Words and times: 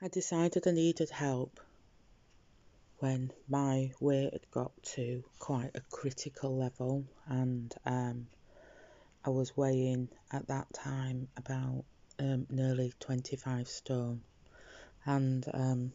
I 0.00 0.06
decided 0.06 0.68
I 0.68 0.70
needed 0.70 1.10
help 1.10 1.58
when 3.00 3.32
my 3.48 3.90
weight 3.98 4.32
had 4.32 4.48
got 4.52 4.70
to 4.94 5.24
quite 5.40 5.72
a 5.74 5.80
critical 5.90 6.56
level 6.56 7.04
and 7.26 7.74
um, 7.84 8.28
I 9.24 9.30
was 9.30 9.56
weighing 9.56 10.08
at 10.30 10.46
that 10.46 10.72
time 10.72 11.26
about 11.36 11.84
um, 12.20 12.46
nearly 12.48 12.92
25 13.00 13.66
stone 13.66 14.20
and 15.04 15.44
um, 15.52 15.92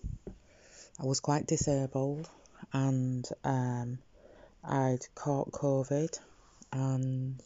I 0.99 1.05
was 1.05 1.21
quite 1.21 1.47
disabled 1.47 2.29
and 2.73 3.25
um, 3.45 3.99
I'd 4.65 5.07
caught 5.15 5.53
COVID 5.53 6.19
and 6.73 7.41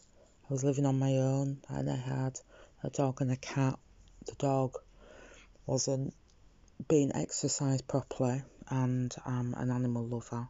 I 0.50 0.52
was 0.52 0.64
living 0.64 0.86
on 0.86 0.98
my 0.98 1.18
own 1.18 1.58
and 1.68 1.88
I 1.88 1.94
had 1.94 2.40
a 2.82 2.90
dog 2.90 3.20
and 3.20 3.30
a 3.30 3.36
cat. 3.36 3.78
The 4.26 4.34
dog 4.34 4.74
wasn't 5.64 6.14
being 6.86 7.12
exercised 7.14 7.88
properly 7.88 8.42
and 8.70 9.14
I'm 9.26 9.54
an 9.54 9.70
animal 9.70 10.06
lover. 10.06 10.48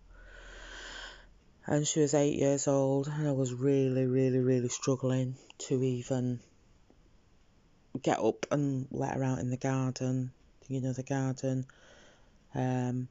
And 1.67 1.87
she 1.87 2.01
was 2.01 2.15
eight 2.15 2.39
years 2.39 2.67
old, 2.67 3.09
and 3.09 3.29
I 3.29 3.33
was 3.33 3.53
really, 3.53 4.07
really, 4.07 4.39
really 4.39 4.71
struggling 4.71 5.37
to 5.59 5.83
even 5.83 6.41
get 8.03 8.21
up 8.21 8.47
and 8.51 8.87
let 8.91 9.15
her 9.15 9.25
out 9.25 9.39
in 9.39 9.51
the 9.51 9.59
garden. 9.59 10.33
You 10.69 10.81
know, 10.81 10.95
the 10.95 11.03
garden 11.03 11.67
um, 12.55 13.09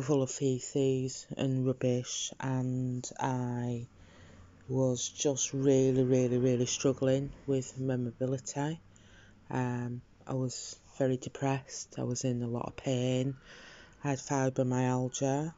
full 0.00 0.22
of 0.22 0.30
feces 0.30 1.26
and 1.36 1.66
rubbish, 1.66 2.32
and 2.40 3.08
I 3.20 3.86
was 4.68 5.08
just 5.08 5.52
really, 5.52 6.02
really, 6.02 6.38
really 6.38 6.66
struggling 6.66 7.30
with 7.46 7.78
my 7.78 7.96
mobility. 7.96 8.80
Um, 9.50 10.00
I 10.26 10.32
was 10.32 10.76
very 10.98 11.16
depressed. 11.16 11.94
I 11.98 12.02
was 12.02 12.24
in 12.24 12.42
a 12.42 12.48
lot 12.48 12.66
of 12.66 12.76
pain. 12.76 13.36
I 14.04 14.10
had 14.10 14.18
fibromyalgia, 14.18 15.54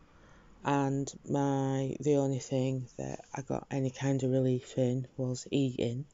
and 0.64 1.12
my 1.28 1.96
the 2.00 2.16
only 2.16 2.38
thing 2.38 2.86
that 2.98 3.24
I 3.34 3.42
got 3.42 3.66
any 3.70 3.90
kind 3.90 4.22
of 4.22 4.30
relief 4.30 4.78
in 4.78 5.06
was 5.16 5.46
eating. 5.50 6.06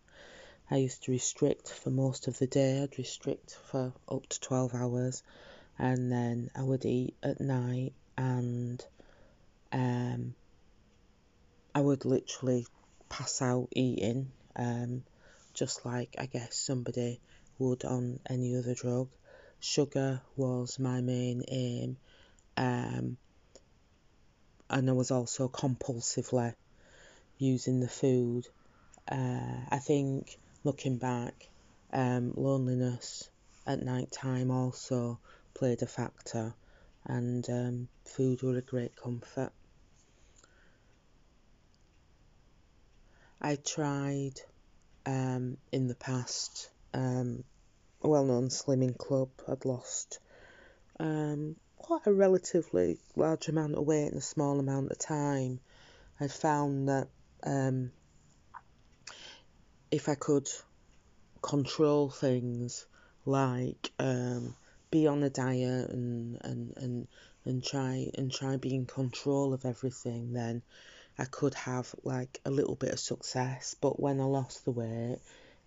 I 0.71 0.77
used 0.77 1.05
to 1.05 1.13
restrict 1.13 1.69
for 1.69 1.91
most 1.91 2.29
of 2.29 2.39
the 2.39 2.47
day. 2.47 2.83
I'd 2.83 2.97
restrict 2.97 3.59
for 3.71 3.93
up 4.09 4.27
to 4.29 4.41
12 4.41 4.75
hours, 4.75 5.23
and 5.79 6.11
then 6.11 6.51
I 6.55 6.63
would 6.63 6.85
eat 6.85 7.15
at 7.23 7.41
night, 7.41 7.93
and 8.17 8.85
um, 9.73 10.35
I 11.75 11.81
would 11.81 12.05
literally 12.05 12.67
pass 13.09 13.43
out 13.43 13.69
eating, 13.73 14.31
um, 14.57 15.03
just 15.53 15.85
like 15.85 16.15
I 16.19 16.27
guess 16.27 16.57
somebody 16.57 17.21
would 17.61 17.85
on 17.85 18.19
any 18.29 18.57
other 18.57 18.75
drug. 18.75 19.09
Sugar 19.61 20.23
was 20.37 20.79
my 20.79 21.01
main 21.01 21.45
aim 21.49 21.97
um, 22.57 23.17
and 24.69 24.89
I 24.89 24.93
was 24.93 25.11
also 25.11 25.49
compulsively 25.49 26.55
using 27.39 27.81
the 27.81 27.89
food. 27.89 28.47
Uh, 29.11 29.65
I 29.69 29.79
think 29.79 30.39
looking 30.63 30.99
back, 30.99 31.49
um, 31.93 32.33
loneliness 32.37 33.29
at 33.67 33.83
night 33.83 34.13
time 34.13 34.51
also 34.51 35.19
played 35.55 35.83
a 35.83 35.87
factor, 35.87 36.55
and 37.05 37.49
um, 37.51 37.89
food 38.05 38.43
were 38.43 38.57
a 38.57 38.63
great 38.63 38.95
comfort. 38.95 39.53
I 43.41 43.57
tried 43.57 44.35
um, 45.07 45.57
in 45.73 45.89
the 45.89 45.95
past 45.95 46.69
um, 46.95 47.45
well 48.03 48.25
known 48.25 48.49
slimming 48.49 48.97
club. 48.97 49.29
I'd 49.49 49.65
lost 49.65 50.19
um, 50.99 51.57
quite 51.79 52.07
a 52.07 52.13
relatively 52.13 52.99
large 53.17 53.49
amount 53.49 53.75
of 53.75 53.85
weight 53.85 54.13
in 54.13 54.19
a 54.19 54.21
small 54.21 54.61
amount 54.61 54.91
of 54.91 54.99
time, 54.99 55.61
I 56.21 56.29
found 56.29 56.89
that 56.89 57.09
um, 57.43 57.91
if 59.91 60.09
I 60.09 60.15
could 60.15 60.49
control 61.41 62.11
things 62.11 62.87
like 63.25 63.91
um, 63.99 64.55
be 64.91 65.07
on 65.07 65.23
a 65.23 65.31
diet 65.31 65.91
and, 65.91 66.39
and, 66.43 66.75
and, 66.77 67.09
and 67.47 67.65
try 67.65 68.11
and 68.15 68.31
try 68.31 68.57
be 68.57 68.75
in 68.75 68.85
control 68.85 69.55
of 69.55 69.65
everything, 69.65 70.35
then 70.35 70.63
I 71.19 71.25
could 71.25 71.55
have 71.55 71.95
like 72.05 72.41
a 72.45 72.51
little 72.51 72.77
bit 72.77 72.93
of 72.93 73.01
success. 73.01 73.75
But 73.81 73.99
when 73.99 74.21
I 74.21 74.25
lost 74.25 74.67
the 74.67 74.71
weight, 74.71 75.19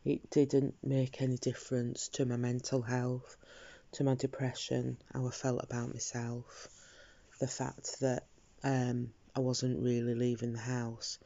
it 0.06 0.30
didn't 0.30 0.76
make 0.84 1.22
any 1.22 1.38
difference 1.38 2.08
to 2.10 2.26
my 2.26 2.38
mental 2.38 2.82
health 2.82 3.38
to 3.94 4.04
my 4.04 4.16
depression, 4.16 4.98
how 5.14 5.28
I 5.28 5.30
felt 5.30 5.64
about 5.64 5.94
myself, 5.94 6.68
the 7.40 7.48
fact 7.48 8.00
that 8.00 8.24
um, 8.64 9.14
I 9.36 9.40
wasn't 9.40 9.84
really 9.84 10.16
leaving 10.16 10.54
the 10.54 10.60
house 10.60 11.20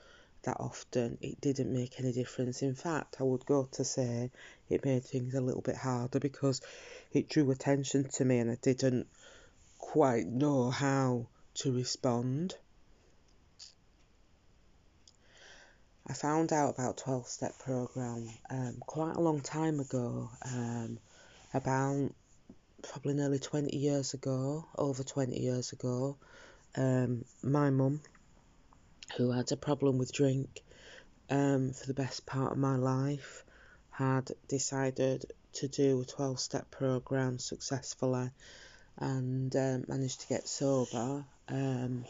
that 0.44 0.58
often, 0.60 1.18
it 1.22 1.40
didn't 1.40 1.74
make 1.74 2.00
any 2.00 2.12
difference. 2.12 2.62
In 2.62 2.76
fact, 2.76 3.18
I 3.20 3.24
would 3.24 3.46
go 3.46 3.70
to 3.74 3.84
say 3.86 4.32
it 4.70 4.84
made 4.84 5.06
things 5.06 5.34
a 5.34 5.42
little 5.42 5.62
bit 5.62 5.78
harder 5.78 6.20
because 6.20 6.62
it 7.12 7.30
drew 7.30 7.50
attention 7.52 8.10
to 8.10 8.26
me 8.26 8.40
and 8.40 8.52
I 8.52 8.58
didn't 8.62 9.08
quite 9.78 10.28
know 10.28 10.70
how 10.70 11.28
to 11.56 11.74
respond. 11.74 12.56
I 16.10 16.14
found 16.14 16.54
out 16.54 16.76
about 16.76 16.98
12 16.98 17.28
step 17.28 17.60
program 17.60 18.30
um, 18.50 18.78
quite 18.80 19.18
a 19.18 19.20
long 19.20 19.42
time 19.42 19.82
ago, 19.82 20.30
um, 20.46 21.00
about 21.54 22.14
probably 22.82 23.14
nearly 23.14 23.40
20 23.40 23.76
years 23.76 24.14
ago, 24.14 24.66
over 24.78 25.04
20 25.04 25.38
years 25.38 25.74
ago, 25.74 26.16
um, 26.78 27.26
my 27.44 27.72
mum, 27.72 28.00
who 29.18 29.32
had 29.32 29.52
a 29.52 29.58
problem 29.58 29.98
with 29.98 30.14
drink 30.14 30.64
um, 31.30 31.74
for 31.74 31.88
the 31.88 31.94
best 31.94 32.26
part 32.26 32.54
of 32.54 32.58
my 32.58 32.78
life, 32.78 33.44
had 33.92 34.32
decided 34.48 35.26
to 35.54 35.68
do 35.68 36.02
a 36.02 36.06
12 36.06 36.40
step 36.40 36.72
program 36.72 37.38
successfully 37.38 38.30
and 38.98 39.54
um, 39.58 39.84
managed 39.90 40.22
to 40.22 40.28
get 40.28 40.48
sober. 40.48 41.26
Um, 41.50 42.06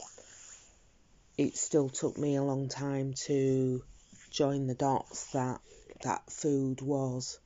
it 1.37 1.55
still 1.55 1.89
took 1.89 2.17
me 2.17 2.35
a 2.35 2.43
long 2.43 2.67
time 2.67 3.13
to 3.13 3.83
join 4.29 4.67
the 4.67 4.75
dots 4.75 5.31
that 5.31 5.61
that 6.01 6.29
food 6.31 6.81
was 6.81 7.39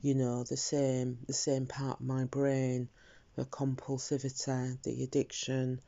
you 0.00 0.14
know 0.14 0.44
the 0.44 0.56
same 0.56 1.18
the 1.26 1.32
same 1.32 1.66
part 1.66 2.00
of 2.00 2.06
my 2.06 2.24
brain 2.24 2.88
the 3.36 3.44
compulsivity 3.44 4.82
the 4.82 5.02
addiction 5.04 5.80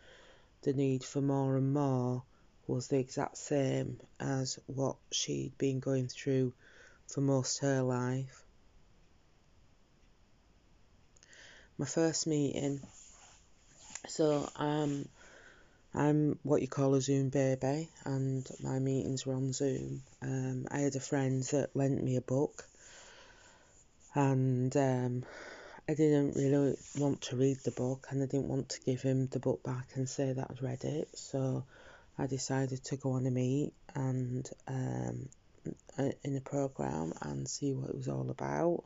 the 0.62 0.72
need 0.72 1.02
for 1.02 1.20
more 1.20 1.56
and 1.56 1.72
more 1.72 2.22
was 2.66 2.88
the 2.88 2.98
exact 2.98 3.36
same 3.36 3.98
as 4.20 4.58
what 4.66 4.96
she'd 5.10 5.56
been 5.58 5.80
going 5.80 6.06
through 6.06 6.52
for 7.08 7.20
most 7.20 7.58
her 7.58 7.82
life. 7.82 8.44
My 11.78 11.86
first 11.86 12.26
meeting 12.26 12.80
so 14.06 14.48
um 14.56 15.08
I'm 15.94 16.38
what 16.42 16.62
you 16.62 16.68
call 16.68 16.94
a 16.94 17.00
Zoom 17.00 17.30
baby, 17.30 17.88
and 18.04 18.48
my 18.62 18.78
meetings 18.78 19.26
were 19.26 19.34
on 19.34 19.52
Zoom. 19.52 20.02
Um, 20.22 20.66
I 20.70 20.80
had 20.80 20.96
a 20.96 21.00
friend 21.00 21.42
that 21.44 21.74
lent 21.74 22.02
me 22.02 22.16
a 22.16 22.20
book 22.20 22.64
and 24.14 24.76
um, 24.76 25.24
I 25.88 25.94
didn't 25.94 26.36
really 26.36 26.76
want 26.98 27.22
to 27.22 27.36
read 27.36 27.58
the 27.64 27.70
book 27.70 28.06
and 28.10 28.22
I 28.22 28.26
didn't 28.26 28.48
want 28.48 28.70
to 28.70 28.80
give 28.80 29.02
him 29.02 29.28
the 29.28 29.38
book 29.38 29.62
back 29.62 29.88
and 29.94 30.08
say 30.08 30.32
that 30.32 30.48
I'd 30.50 30.62
read 30.62 30.84
it 30.84 31.08
so 31.16 31.64
I 32.18 32.26
decided 32.26 32.84
to 32.84 32.96
go 32.96 33.12
on 33.12 33.26
a 33.26 33.30
meet 33.30 33.72
and 33.94 34.48
um, 34.66 35.28
in 36.24 36.36
a 36.36 36.40
program 36.40 37.12
and 37.22 37.48
see 37.48 37.72
what 37.72 37.90
it 37.90 37.96
was 37.96 38.08
all 38.08 38.30
about 38.30 38.84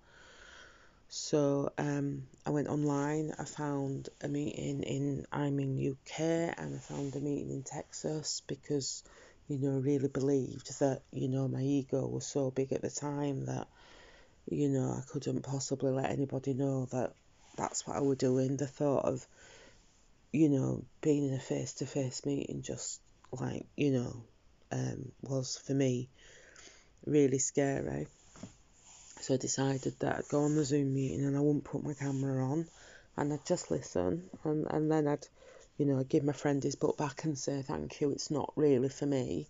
so 1.15 1.73
um, 1.79 2.25
I 2.47 2.51
went 2.51 2.69
online 2.69 3.33
I 3.39 3.45
found 3.45 4.09
a 4.21 4.29
meeting 4.29 4.83
in 4.83 5.27
I'm 5.31 5.59
in 5.61 5.93
UK 5.93 6.21
and 6.59 6.75
I 6.75 6.79
found 6.79 7.15
a 7.15 7.21
meeting 7.21 7.51
in 7.51 7.63
Texas 7.63 8.43
because 8.47 9.03
you 9.49 9.59
know 9.59 9.77
I 9.77 9.81
really 9.81 10.09
believed 10.09 10.79
that 10.81 11.03
you 11.13 11.29
know 11.29 11.49
my 11.49 11.63
ego 11.63 12.07
was 12.07 12.27
so 12.27 12.51
big 12.51 12.73
at 12.73 12.83
the 12.83 12.91
time 12.91 13.47
that 13.47 13.69
you 14.51 14.69
know, 14.69 14.91
I 14.91 15.03
couldn't 15.11 15.43
possibly 15.43 15.91
let 15.91 16.11
anybody 16.11 16.55
know 16.55 16.87
that 16.87 17.13
that's 17.57 17.87
what 17.87 17.97
I 17.97 18.01
was 18.01 18.19
doing. 18.19 18.57
The 18.57 18.67
thought 18.67 19.05
of, 19.05 19.27
you 20.33 20.49
know, 20.49 20.85
being 21.01 21.29
in 21.29 21.35
a 21.35 21.41
face 21.41 21.75
to 21.75 21.87
face 21.87 22.27
meeting 22.27 22.63
just 22.63 23.01
like, 23.33 23.67
you 23.77 23.93
know, 23.93 24.23
um, 24.73 25.13
was 25.23 25.57
for 25.57 25.73
me 25.73 26.09
really 27.07 27.39
scary. 27.39 28.07
So 29.25 29.33
I 29.33 29.37
decided 29.39 29.99
that 30.01 30.19
I'd 30.19 30.29
go 30.29 30.43
on 30.43 30.55
the 30.55 30.67
Zoom 30.67 30.93
meeting 30.93 31.25
and 31.25 31.35
I 31.35 31.41
wouldn't 31.41 31.65
put 31.65 31.83
my 31.83 31.95
camera 31.95 32.45
on 32.45 32.67
and 33.17 33.33
I'd 33.33 33.47
just 33.47 33.71
listen 33.71 34.29
and, 34.45 34.67
and 34.71 34.93
then 34.93 35.09
I'd, 35.09 35.27
you 35.79 35.87
know, 35.87 35.99
I'd 35.99 36.11
give 36.11 36.25
my 36.25 36.35
friend 36.35 36.63
his 36.63 36.75
book 36.75 36.99
back 36.99 37.25
and 37.25 37.39
say 37.39 37.63
thank 37.63 38.03
you, 38.03 38.11
it's 38.11 38.31
not 38.31 38.53
really 38.55 38.91
for 38.91 39.07
me. 39.07 39.47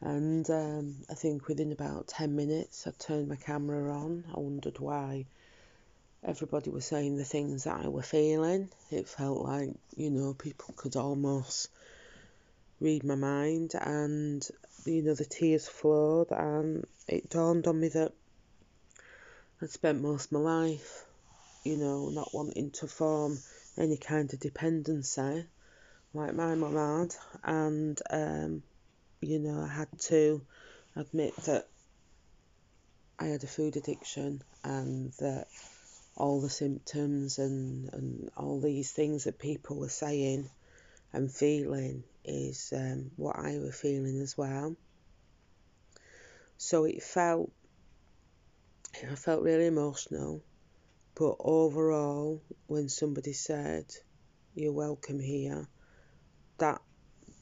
And 0.00 0.48
um, 0.48 0.96
I 1.10 1.14
think 1.14 1.46
within 1.46 1.72
about 1.72 2.08
10 2.08 2.34
minutes, 2.36 2.86
I 2.86 2.92
turned 2.98 3.28
my 3.28 3.36
camera 3.36 3.92
on. 3.92 4.24
I 4.34 4.40
wondered 4.40 4.78
why 4.78 5.26
everybody 6.24 6.70
was 6.70 6.86
saying 6.86 7.18
the 7.18 7.24
things 7.24 7.64
that 7.64 7.84
I 7.84 7.88
were 7.88 8.00
feeling. 8.00 8.70
It 8.90 9.08
felt 9.08 9.42
like, 9.42 9.74
you 9.94 10.08
know, 10.08 10.32
people 10.32 10.72
could 10.74 10.96
almost 10.96 11.68
read 12.80 13.04
my 13.04 13.14
mind 13.14 13.74
and, 13.78 14.48
you 14.86 15.02
know, 15.02 15.12
the 15.12 15.26
tears 15.26 15.68
flowed 15.68 16.30
and 16.30 16.86
it 17.06 17.28
dawned 17.28 17.66
on 17.66 17.78
me 17.78 17.88
that 17.88 18.12
I'd 19.60 19.70
spent 19.70 20.02
most 20.02 20.26
of 20.26 20.32
my 20.32 20.38
life, 20.40 21.04
you 21.64 21.76
know, 21.76 22.10
not 22.10 22.34
wanting 22.34 22.70
to 22.72 22.86
form 22.86 23.38
any 23.78 23.96
kind 23.96 24.32
of 24.32 24.40
dependency 24.40 25.46
like 26.14 26.34
my 26.34 26.54
mum 26.54 26.74
had 26.74 27.14
and, 27.44 28.00
um, 28.10 28.62
you 29.20 29.38
know, 29.38 29.60
I 29.60 29.68
had 29.68 29.88
to 30.00 30.40
admit 30.94 31.36
that 31.44 31.68
I 33.18 33.26
had 33.26 33.44
a 33.44 33.46
food 33.46 33.76
addiction 33.76 34.42
and 34.62 35.12
that 35.20 35.48
all 36.16 36.40
the 36.40 36.50
symptoms 36.50 37.38
and, 37.38 37.92
and 37.92 38.30
all 38.36 38.60
these 38.60 38.92
things 38.92 39.24
that 39.24 39.38
people 39.38 39.76
were 39.76 39.88
saying 39.88 40.48
and 41.12 41.30
feeling 41.30 42.04
is 42.24 42.72
um, 42.74 43.10
what 43.16 43.36
I 43.38 43.58
was 43.58 43.78
feeling 43.78 44.20
as 44.20 44.36
well. 44.36 44.76
So 46.58 46.84
it 46.84 47.02
felt, 47.02 47.52
I 49.02 49.14
felt 49.14 49.42
really 49.42 49.66
emotional, 49.66 50.42
but 51.16 51.36
overall, 51.40 52.42
when 52.66 52.88
somebody 52.88 53.34
said, 53.34 53.84
"You're 54.54 54.72
welcome 54.72 55.20
here," 55.20 55.68
that 56.58 56.80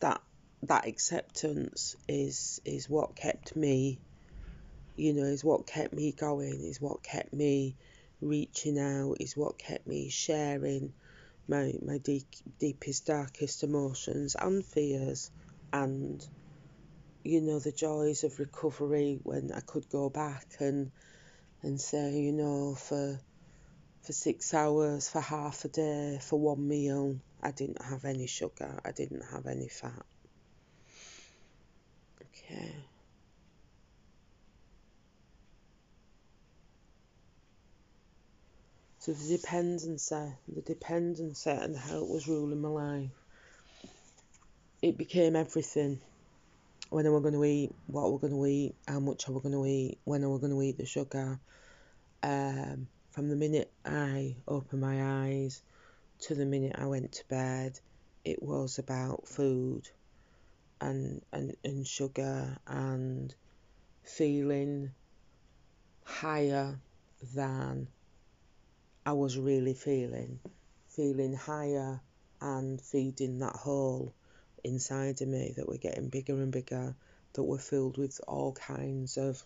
that 0.00 0.20
that 0.62 0.88
acceptance 0.88 1.94
is 2.08 2.58
is 2.64 2.88
what 2.88 3.14
kept 3.14 3.54
me, 3.54 4.00
you 4.96 5.12
know, 5.14 5.24
is 5.24 5.44
what 5.44 5.66
kept 5.68 5.94
me 5.94 6.10
going, 6.12 6.64
is 6.64 6.80
what 6.80 7.04
kept 7.04 7.32
me 7.32 7.76
reaching 8.20 8.78
out 8.78 9.16
is 9.20 9.36
what 9.36 9.58
kept 9.58 9.86
me 9.86 10.08
sharing 10.08 10.92
my 11.46 11.72
my 11.82 11.98
deep, 11.98 12.26
deepest 12.58 13.06
darkest 13.06 13.62
emotions 13.62 14.34
and 14.40 14.64
fears 14.66 15.30
and 15.72 16.26
you 17.22 17.40
know 17.40 17.58
the 17.60 17.72
joys 17.72 18.24
of 18.24 18.38
recovery 18.38 19.20
when 19.22 19.52
I 19.52 19.60
could 19.60 19.88
go 19.90 20.08
back 20.10 20.46
and 20.60 20.90
and 21.64 21.81
say 21.81 22.12
you 22.12 22.32
know 22.32 22.75
for 22.75 23.19
for 24.02 24.12
six 24.12 24.55
hours 24.55 25.08
for 25.08 25.20
half 25.20 25.64
a 25.64 25.69
day 25.69 26.19
for 26.22 26.38
one 26.38 26.69
meal 26.69 27.16
I 27.43 27.50
didn't 27.50 27.82
have 27.82 28.05
any 28.05 28.26
sugar 28.26 28.81
I 28.84 28.93
didn't 28.93 29.25
have 29.32 29.46
any 29.46 29.69
fat 29.69 30.06
okay 32.22 32.75
So 39.05 39.12
the 39.12 39.37
dependency, 39.37 40.14
uh, 40.14 40.31
the 40.49 40.62
dependency 40.62 41.50
and 41.50 41.76
how 41.76 41.99
it 41.99 42.08
was 42.08 42.26
ruling 42.26 42.62
my 42.62 42.70
life. 42.70 43.11
It 44.81 44.96
became 44.96 45.37
everything. 45.37 46.00
When 46.94 47.08
are 47.08 47.12
we 47.12 47.23
going 47.23 47.35
to 47.35 47.44
eat, 47.44 47.75
what 47.88 48.12
were 48.12 48.20
going 48.20 48.35
to 48.35 48.46
eat, 48.46 48.76
how 48.87 49.00
much 49.00 49.29
are 49.29 49.32
we 49.32 49.41
going 49.41 49.52
to 49.52 49.67
eat, 49.67 49.99
when 50.05 50.23
are 50.23 50.31
we 50.31 50.38
going 50.38 50.52
to 50.52 50.62
eat 50.62 50.79
the 50.79 50.87
sugar. 50.87 51.41
Um, 52.23 52.87
from 53.11 53.29
the 53.29 53.35
minute 53.35 53.69
I 53.85 54.37
opened 54.46 54.81
my 54.81 55.25
eyes 55.25 55.61
to 56.20 56.37
the 56.37 56.46
minute 56.46 56.76
I 56.79 56.87
went 56.87 57.11
to 57.11 57.25
bed, 57.26 57.81
it 58.25 58.41
was 58.41 58.79
about 58.79 59.26
food 59.26 59.88
and, 60.81 61.20
and, 61.32 61.56
and 61.64 61.85
sugar 61.85 62.58
and 62.64 63.35
feeling 64.05 64.93
higher 66.05 66.79
than 67.35 67.88
I 69.05 69.14
was 69.14 69.37
really 69.37 69.75
feeling, 69.75 70.38
feeling 70.90 71.35
higher 71.35 72.00
and 72.40 72.81
feeding 72.81 73.40
that 73.40 73.56
hole 73.56 74.14
inside 74.64 75.20
of 75.20 75.28
me 75.28 75.52
that 75.56 75.69
were 75.69 75.78
getting 75.78 76.08
bigger 76.08 76.40
and 76.40 76.50
bigger, 76.50 76.94
that 77.34 77.43
were 77.43 77.58
filled 77.58 77.99
with 77.99 78.20
all 78.26 78.52
kinds 78.52 79.16
of 79.16 79.43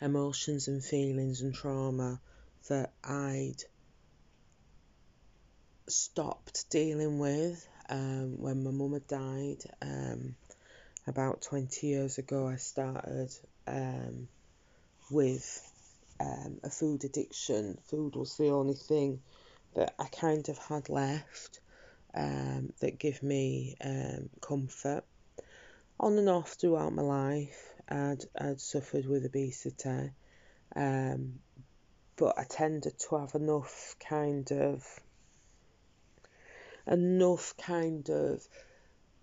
emotions 0.00 0.68
and 0.68 0.82
feelings 0.82 1.42
and 1.42 1.54
trauma 1.54 2.20
that 2.68 2.92
I'd 3.04 3.62
stopped 5.88 6.70
dealing 6.70 7.18
with 7.18 7.66
um, 7.88 8.40
when 8.40 8.62
my 8.62 8.70
mum 8.70 8.92
had 8.92 9.06
died. 9.06 9.58
Um, 9.82 10.36
about 11.06 11.42
20 11.42 11.86
years 11.86 12.18
ago, 12.18 12.46
I 12.46 12.56
started 12.56 13.30
um, 13.66 14.28
with 15.10 15.62
um, 16.20 16.60
a 16.62 16.70
food 16.70 17.04
addiction. 17.04 17.78
Food 17.90 18.16
was 18.16 18.36
the 18.36 18.50
only 18.50 18.74
thing 18.74 19.20
that 19.74 19.94
I 19.98 20.06
kind 20.06 20.48
of 20.48 20.58
had 20.58 20.88
left 20.88 21.60
um, 22.14 22.72
that 22.80 22.98
give 22.98 23.22
me 23.22 23.76
um, 23.84 24.28
comfort. 24.40 25.04
On 25.98 26.16
and 26.16 26.28
off 26.28 26.52
throughout 26.52 26.94
my 26.94 27.02
life, 27.02 27.74
I'd, 27.88 28.24
I'd 28.38 28.60
suffered 28.60 29.06
with 29.06 29.26
obesity, 29.26 30.10
um, 30.74 31.40
but 32.16 32.38
I 32.38 32.44
tended 32.44 32.98
to 32.98 33.16
have 33.18 33.34
enough 33.34 33.96
kind 34.00 34.50
of 34.52 34.86
enough 36.86 37.54
kind 37.58 38.08
of 38.08 38.46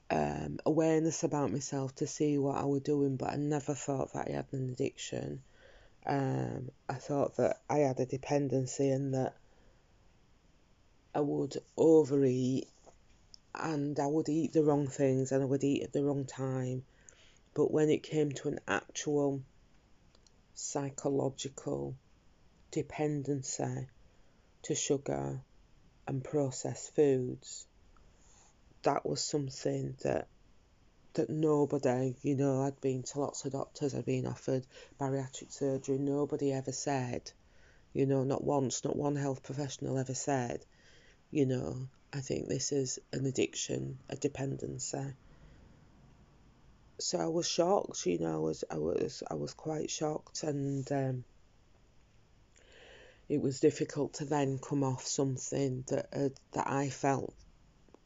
um, 0.09 0.59
awareness 0.65 1.23
about 1.23 1.51
myself 1.51 1.95
to 1.95 2.07
see 2.07 2.37
what 2.37 2.57
I 2.57 2.65
was 2.65 2.81
doing, 2.81 3.17
but 3.17 3.29
I 3.29 3.35
never 3.35 3.73
thought 3.73 4.13
that 4.13 4.27
I 4.27 4.31
had 4.31 4.45
an 4.51 4.69
addiction. 4.69 5.41
Um, 6.05 6.69
I 6.87 6.93
thought 6.93 7.35
that 7.37 7.61
I 7.69 7.79
had 7.79 7.99
a 7.99 8.05
dependency 8.05 8.89
and 8.89 9.13
that 9.13 9.35
I 11.13 11.19
would 11.19 11.57
overeat 11.75 12.69
and 13.59 13.99
I 13.99 14.07
would 14.07 14.29
eat 14.29 14.53
the 14.53 14.63
wrong 14.63 14.87
things 14.87 15.31
and 15.31 15.41
I 15.41 15.45
would 15.45 15.63
eat 15.63 15.83
at 15.83 15.93
the 15.93 16.03
wrong 16.03 16.25
time. 16.25 16.83
But 17.53 17.71
when 17.71 17.89
it 17.89 18.03
came 18.03 18.31
to 18.33 18.49
an 18.49 18.59
actual 18.67 19.41
psychological 20.53 21.95
dependency 22.71 23.87
to 24.63 24.75
sugar 24.75 25.41
and 26.07 26.23
processed 26.23 26.95
foods, 26.95 27.65
that 28.83 29.05
was 29.05 29.21
something 29.21 29.95
that 30.03 30.27
that 31.13 31.29
nobody, 31.31 32.15
you 32.21 32.35
know, 32.35 32.61
I'd 32.61 32.79
been 32.79 33.01
to 33.01 33.19
lots 33.19 33.43
of 33.43 33.51
doctors, 33.51 33.95
I'd 33.95 34.05
been 34.05 34.27
offered 34.27 34.67
bariatric 34.99 35.51
surgery, 35.51 35.97
nobody 35.97 36.53
ever 36.53 36.71
said, 36.71 37.31
you 37.91 38.05
know, 38.05 38.23
not 38.23 38.43
once, 38.43 38.83
not 38.85 38.95
one 38.95 39.15
health 39.15 39.41
professional 39.41 39.97
ever 39.97 40.13
said, 40.13 40.63
you 41.31 41.47
know, 41.47 41.87
I 42.13 42.19
think 42.19 42.47
this 42.47 42.71
is 42.71 42.99
an 43.11 43.25
addiction, 43.25 43.99
a 44.09 44.15
dependency. 44.15 45.13
So 46.99 47.19
I 47.19 47.27
was 47.27 47.47
shocked, 47.47 48.05
you 48.05 48.17
know, 48.19 48.35
I 48.35 48.39
was 48.39 48.63
I 48.71 48.77
was 48.77 49.23
I 49.29 49.35
was 49.35 49.53
quite 49.53 49.91
shocked 49.91 50.43
and 50.43 50.91
um, 50.91 51.23
it 53.29 53.41
was 53.41 53.59
difficult 53.59 54.15
to 54.15 54.25
then 54.25 54.57
come 54.57 54.83
off 54.83 55.05
something 55.05 55.83
that 55.89 56.07
uh, 56.13 56.29
that 56.53 56.67
I 56.67 56.89
felt 56.89 57.33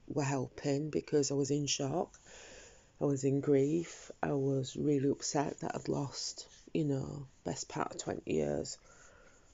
were 0.08 0.24
helping 0.24 0.90
because 0.90 1.32
I 1.32 1.36
was 1.36 1.52
in 1.52 1.68
shock 1.68 2.20
I 3.02 3.06
was 3.06 3.24
in 3.24 3.42
grief. 3.42 4.12
I 4.22 4.34
was 4.34 4.78
really 4.78 5.10
upset 5.10 5.60
that 5.62 5.72
I'd 5.74 5.88
lost, 5.88 6.48
you 6.72 6.86
know, 6.86 7.26
best 7.44 7.68
part 7.68 7.96
of 7.96 7.98
20 7.98 8.32
years 8.32 8.78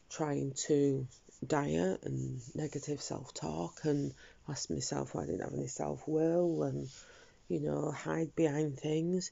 trying 0.10 0.52
to 0.68 1.08
diet 1.46 2.04
and 2.04 2.42
negative 2.56 3.02
self 3.02 3.34
talk 3.34 3.86
and 3.86 4.14
ask 4.50 4.70
myself 4.70 5.14
why 5.14 5.24
I 5.24 5.26
didn't 5.28 5.42
have 5.44 5.54
any 5.54 5.68
self 5.68 6.08
will 6.08 6.64
and, 6.64 6.88
you 7.50 7.60
know, 7.62 7.92
hide 7.92 8.36
behind 8.36 8.80
things. 8.80 9.32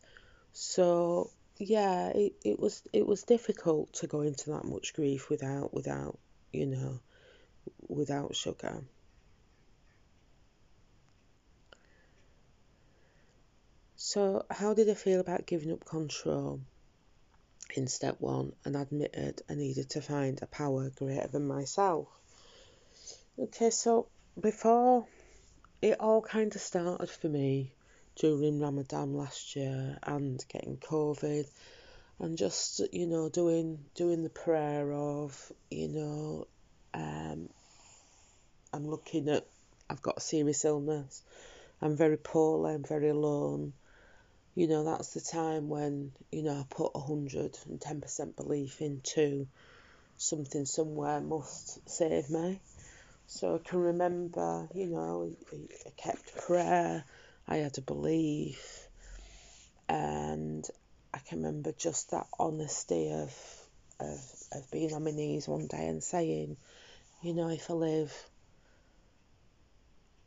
So 0.53 1.31
yeah, 1.59 2.09
it, 2.09 2.33
it 2.43 2.59
was 2.59 2.83
it 2.93 3.07
was 3.07 3.23
difficult 3.23 3.93
to 3.95 4.07
go 4.07 4.21
into 4.21 4.51
that 4.51 4.65
much 4.65 4.93
grief 4.93 5.29
without 5.29 5.73
without, 5.73 6.19
you 6.51 6.67
know, 6.67 6.99
without 7.89 8.35
sugar. 8.35 8.83
So, 13.97 14.45
how 14.49 14.73
did 14.73 14.89
I 14.89 14.93
feel 14.93 15.19
about 15.19 15.45
giving 15.45 15.71
up 15.73 15.83
control? 15.83 16.61
In 17.75 17.87
step 17.87 18.19
one, 18.19 18.55
and 18.65 18.75
admitted 18.75 19.41
I 19.49 19.55
needed 19.55 19.89
to 19.91 20.01
find 20.01 20.41
a 20.41 20.47
power 20.47 20.89
greater 20.89 21.27
than 21.27 21.45
myself. 21.47 22.07
Okay, 23.37 23.69
so 23.69 24.09
before 24.39 25.05
it 25.81 25.99
all 25.99 26.21
kind 26.21 26.55
of 26.55 26.61
started 26.61 27.09
for 27.09 27.27
me 27.27 27.73
during 28.15 28.59
Ramadan 28.59 29.13
last 29.13 29.55
year 29.55 29.97
and 30.03 30.43
getting 30.49 30.77
COVID 30.77 31.47
and 32.19 32.37
just 32.37 32.81
you 32.91 33.07
know 33.07 33.29
doing 33.29 33.85
doing 33.95 34.23
the 34.23 34.29
prayer 34.29 34.91
of 34.91 35.51
you 35.69 35.89
know 35.89 36.47
um, 36.93 37.49
I'm 38.73 38.87
looking 38.87 39.29
at 39.29 39.45
I've 39.89 40.01
got 40.01 40.17
a 40.17 40.21
serious 40.21 40.65
illness 40.65 41.21
I'm 41.81 41.97
very 41.97 42.17
poorly 42.17 42.73
I'm 42.73 42.83
very 42.83 43.09
alone 43.09 43.73
you 44.55 44.67
know, 44.67 44.85
that's 44.85 45.13
the 45.13 45.19
time 45.19 45.67
when, 45.67 46.13
you 46.31 46.41
know, 46.41 46.53
I 46.53 46.63
put 46.69 46.93
110% 46.93 48.35
belief 48.37 48.81
into 48.81 49.47
something 50.15 50.65
somewhere 50.65 51.19
must 51.19 51.89
save 51.89 52.29
me. 52.29 52.61
So 53.27 53.55
I 53.55 53.69
can 53.69 53.79
remember, 53.79 54.67
you 54.73 54.87
know, 54.87 55.31
I 55.53 55.89
kept 55.97 56.37
prayer, 56.37 57.03
I 57.47 57.57
had 57.57 57.77
a 57.77 57.81
belief, 57.81 58.87
and 59.89 60.65
I 61.13 61.19
can 61.19 61.39
remember 61.39 61.71
just 61.71 62.11
that 62.11 62.27
honesty 62.39 63.11
of, 63.11 63.33
of, 63.99 64.19
of 64.51 64.71
being 64.71 64.93
on 64.93 65.03
my 65.03 65.11
knees 65.11 65.47
one 65.47 65.67
day 65.67 65.87
and 65.87 66.03
saying, 66.03 66.57
you 67.23 67.33
know, 67.33 67.49
if 67.49 67.69
I 67.69 67.73
live, 67.73 68.13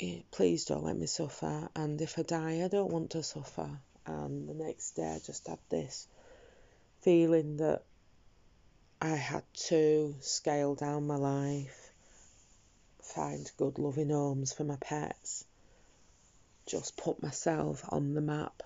eh, 0.00 0.20
please 0.30 0.64
don't 0.64 0.84
let 0.84 0.96
me 0.96 1.06
suffer, 1.06 1.68
and 1.76 2.00
if 2.00 2.18
I 2.18 2.22
die, 2.22 2.62
I 2.64 2.68
don't 2.68 2.90
want 2.90 3.10
to 3.10 3.22
suffer. 3.22 3.70
And 4.06 4.48
the 4.48 4.54
next 4.54 4.92
day, 4.92 5.06
I 5.14 5.20
just 5.24 5.46
had 5.46 5.58
this 5.68 6.08
feeling 7.02 7.58
that 7.58 7.82
I 9.00 9.10
had 9.14 9.44
to 9.68 10.14
scale 10.20 10.74
down 10.74 11.06
my 11.06 11.16
life, 11.16 11.87
find 13.14 13.50
good 13.56 13.78
loving 13.78 14.10
homes 14.10 14.52
for 14.52 14.64
my 14.64 14.76
pets, 14.76 15.44
just 16.66 16.96
put 16.96 17.22
myself 17.22 17.84
on 17.88 18.14
the 18.14 18.20
map. 18.20 18.62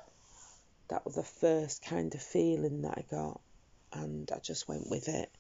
That 0.89 1.05
was 1.05 1.15
the 1.15 1.23
first 1.23 1.85
kind 1.85 2.15
of 2.15 2.23
feeling 2.23 2.83
that 2.83 2.99
I 2.99 3.05
got, 3.11 3.41
and 3.93 4.31
I 4.35 4.39
just 4.39 4.69
went 4.69 4.91
with 4.91 5.09
it. 5.09 5.31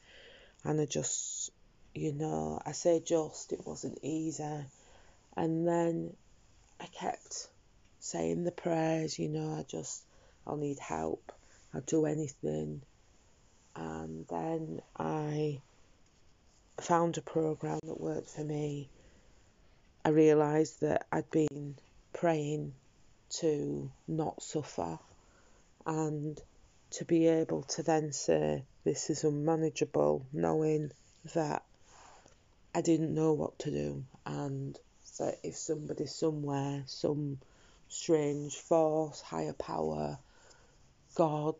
And 0.64 0.80
I 0.80 0.86
just, 0.86 1.50
you 1.94 2.12
know, 2.12 2.60
I 2.64 2.72
say 2.72 3.00
just, 3.00 3.52
it 3.52 3.66
wasn't 3.66 3.98
easy. 4.02 4.64
And 5.36 5.66
then 5.66 6.14
I 6.80 6.86
kept 6.86 7.48
saying 8.00 8.44
the 8.44 8.52
prayers, 8.52 9.18
you 9.18 9.28
know, 9.28 9.54
I 9.54 9.64
just, 9.64 10.04
I'll 10.46 10.56
need 10.56 10.78
help, 10.78 11.32
I'll 11.74 11.80
do 11.80 12.06
anything 12.06 12.82
and 13.74 14.26
then 14.28 14.80
I 14.98 15.60
found 16.80 17.18
a 17.18 17.22
program 17.22 17.78
that 17.84 18.00
worked 18.00 18.30
for 18.30 18.44
me. 18.44 18.88
I 20.04 20.08
realised 20.08 20.80
that 20.80 21.06
I'd 21.12 21.30
been 21.30 21.76
praying 22.12 22.74
to 23.40 23.90
not 24.08 24.42
suffer 24.42 24.98
and 25.86 26.40
to 26.90 27.04
be 27.04 27.28
able 27.28 27.62
to 27.62 27.82
then 27.82 28.12
say 28.12 28.64
this 28.84 29.10
is 29.10 29.24
unmanageable, 29.24 30.26
knowing 30.32 30.90
that 31.34 31.62
I 32.74 32.80
didn't 32.80 33.14
know 33.14 33.32
what 33.32 33.58
to 33.60 33.70
do, 33.70 34.04
and 34.26 34.78
that 35.18 35.38
if 35.42 35.56
somebody 35.56 36.06
somewhere, 36.06 36.82
some 36.86 37.38
strange 37.88 38.56
force, 38.56 39.20
higher 39.20 39.52
power, 39.52 40.18
God, 41.14 41.56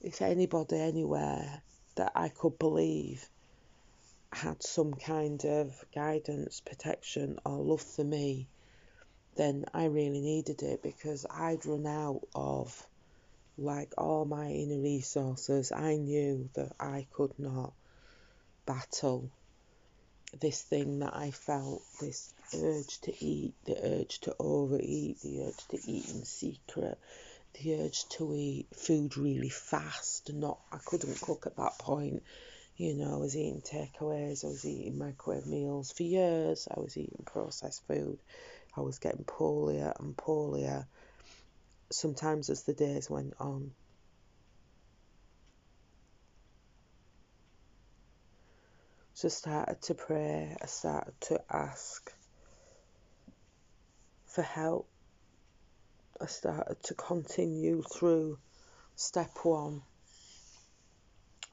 if 0.00 0.20
anybody 0.20 0.76
anywhere 0.76 1.62
that 1.94 2.12
I 2.14 2.28
could 2.28 2.58
believe 2.58 3.28
had 4.34 4.62
some 4.62 4.94
kind 4.94 5.44
of 5.44 5.84
guidance, 5.94 6.60
protection, 6.60 7.38
or 7.44 7.58
love 7.58 7.82
for 7.82 8.04
me, 8.04 8.48
then 9.36 9.64
I 9.72 9.86
really 9.86 10.20
needed 10.20 10.62
it 10.62 10.82
because 10.82 11.26
I'd 11.30 11.66
run 11.66 11.86
out 11.86 12.22
of 12.34 12.86
like 13.56 13.94
all 13.96 14.24
my 14.24 14.50
inner 14.50 14.80
resources. 14.80 15.72
I 15.72 15.96
knew 15.96 16.48
that 16.54 16.72
I 16.78 17.06
could 17.12 17.38
not 17.38 17.72
battle 18.66 19.30
this 20.40 20.62
thing 20.62 21.00
that 21.00 21.14
I 21.14 21.30
felt 21.30 21.82
this 22.00 22.32
urge 22.54 23.00
to 23.02 23.24
eat, 23.24 23.54
the 23.64 24.00
urge 24.00 24.20
to 24.20 24.34
overeat, 24.38 25.20
the 25.20 25.44
urge 25.44 25.68
to 25.68 25.90
eat 25.90 26.10
in 26.10 26.24
secret, 26.24 26.98
the 27.54 27.84
urge 27.84 28.08
to 28.10 28.34
eat 28.34 28.66
food 28.74 29.16
really 29.16 29.48
fast. 29.48 30.32
Not, 30.32 30.58
I 30.72 30.78
couldn't 30.78 31.20
cook 31.20 31.46
at 31.46 31.56
that 31.56 31.78
point. 31.78 32.22
You 32.76 32.94
know, 32.94 33.14
I 33.14 33.18
was 33.18 33.36
eating 33.36 33.62
takeaways, 33.62 34.44
I 34.44 34.48
was 34.48 34.64
eating 34.64 34.98
microwave 34.98 35.46
meals 35.46 35.92
for 35.92 36.02
years, 36.02 36.66
I 36.68 36.80
was 36.80 36.96
eating 36.96 37.24
processed 37.24 37.86
food, 37.86 38.18
I 38.76 38.80
was 38.80 38.98
getting 38.98 39.24
poorlier 39.24 39.92
and 40.00 40.16
poorlier. 40.16 40.86
Sometimes 41.92 42.50
as 42.50 42.64
the 42.64 42.74
days 42.74 43.08
went 43.08 43.34
on, 43.38 43.46
um, 43.48 43.70
so 49.12 49.28
I 49.28 49.30
started 49.30 49.82
to 49.82 49.94
pray, 49.94 50.56
I 50.60 50.66
started 50.66 51.14
to 51.28 51.40
ask 51.48 52.12
for 54.26 54.42
help 54.42 54.88
I 56.20 56.26
started 56.26 56.82
to 56.84 56.94
continue 56.94 57.82
through 57.82 58.38
step 58.94 59.30
one 59.42 59.82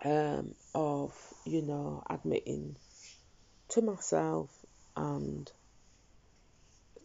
um, 0.03 0.55
of, 0.73 1.13
you 1.45 1.61
know, 1.61 2.03
admitting 2.09 2.75
to 3.69 3.81
myself 3.81 4.49
and 4.95 5.51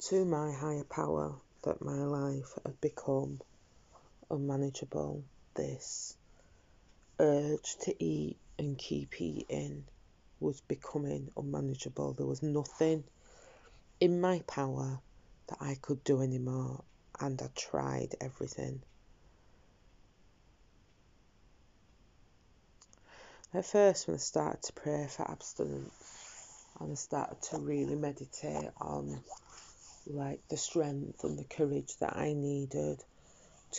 to 0.09 0.25
my 0.25 0.53
higher 0.53 0.85
power 0.85 1.35
that 1.65 1.83
my 1.83 2.05
life 2.05 2.53
had 2.65 2.81
become 2.81 3.41
unmanageable. 4.31 5.25
This 5.55 6.17
urge 7.19 7.77
to 7.83 8.05
eat 8.05 8.37
and 8.59 8.77
keep 8.77 9.21
eating 9.21 9.85
was 10.41 10.61
becoming 10.63 11.31
unmanageable. 11.37 12.13
There 12.13 12.27
was 12.27 12.43
nothing 12.43 13.05
in 14.01 14.21
my 14.21 14.41
power 14.47 15.01
that 15.49 15.59
I 15.61 15.77
could 15.81 16.05
do 16.05 16.21
anymore 16.21 16.85
and 17.21 17.41
I 17.41 17.49
tried 17.55 18.15
everything. 18.21 18.83
At 23.57 23.65
first, 23.65 24.07
when 24.07 24.17
I 24.17 24.19
started 24.19 24.63
to 24.65 24.73
pray 24.75 25.07
for 25.07 25.31
abstinence 25.31 26.67
and 26.79 26.93
I 26.93 26.95
started 26.95 27.41
to 27.45 27.59
really 27.59 27.95
meditate 27.95 28.71
on 28.77 29.25
like 30.07 30.47
the 30.49 30.59
strength 30.59 31.25
and 31.25 31.39
the 31.39 31.45
courage 31.45 31.97
that 32.01 32.19
I 32.19 32.35
needed 32.35 33.03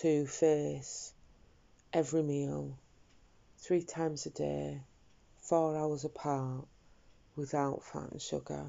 to 0.02 0.26
face 0.26 1.14
every 1.94 2.24
meal 2.24 2.76
three 3.60 3.84
times 3.84 4.26
a 4.26 4.32
day, 4.32 4.82
four 5.42 5.78
hours 5.78 6.06
apart, 6.06 6.66
without 7.36 7.84
fat 7.84 8.14
and 8.14 8.22
sugar. 8.22 8.66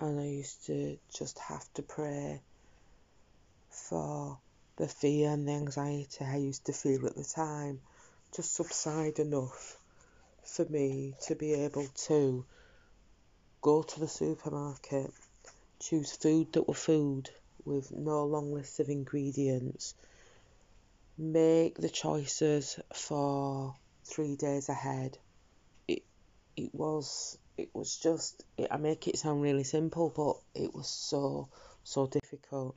And 0.00 0.18
I 0.18 0.26
used 0.26 0.66
to 0.66 0.98
just 1.16 1.38
have 1.38 1.72
to 1.74 1.82
pray 1.82 2.42
for 3.70 4.40
the 4.74 4.88
fear 4.88 5.30
and 5.30 5.46
the 5.46 5.52
anxiety 5.52 6.24
I 6.24 6.38
used 6.38 6.64
to 6.64 6.72
feel 6.72 7.06
at 7.06 7.14
the 7.14 7.22
time 7.22 7.80
to 8.32 8.42
subside 8.42 9.20
enough 9.20 9.78
for 10.42 10.64
me 10.66 11.14
to 11.26 11.34
be 11.34 11.54
able 11.54 11.86
to 12.06 12.44
go 13.60 13.82
to 13.82 14.00
the 14.00 14.08
supermarket, 14.08 15.10
choose 15.80 16.12
food 16.12 16.52
that 16.52 16.68
were 16.68 16.74
food 16.74 17.30
with 17.64 17.92
no 17.92 18.24
long 18.24 18.52
list 18.52 18.80
of 18.80 18.88
ingredients, 18.88 19.94
make 21.16 21.76
the 21.76 21.88
choices 21.88 22.78
for 22.92 23.74
three 24.04 24.36
days 24.36 24.68
ahead. 24.68 25.18
It 25.88 26.02
it 26.56 26.74
was 26.74 27.38
it 27.56 27.70
was 27.74 27.96
just 27.96 28.44
it, 28.56 28.68
I 28.70 28.76
make 28.76 29.08
it 29.08 29.18
sound 29.18 29.42
really 29.42 29.64
simple, 29.64 30.12
but 30.14 30.60
it 30.60 30.74
was 30.74 30.88
so 30.88 31.48
so 31.84 32.06
difficult 32.06 32.74